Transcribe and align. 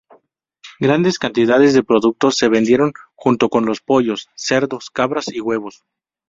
Grandes 0.79 1.19
cantidades 1.19 1.75
de 1.75 1.83
productos 1.83 2.35
se 2.35 2.49
vendieron 2.49 2.91
junto 3.13 3.49
con 3.49 3.67
los 3.67 3.81
pollos, 3.81 4.29
cerdos, 4.35 4.89
cabras 4.89 5.27
y 5.31 5.41
huevos. 5.41 5.83